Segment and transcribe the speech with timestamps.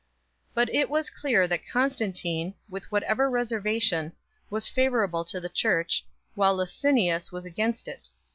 [0.55, 4.13] But it was clear that Constantine, with whatever reser vation,
[4.49, 8.09] was favourable to the Church, while Licinius was against it.